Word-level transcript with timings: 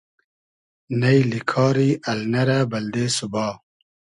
نݷلی 0.99 1.39
کاری 1.49 1.89
النۂ 2.11 2.41
رۂ 2.47 2.59
بئلدې 2.71 3.05
سوبا 3.15 3.47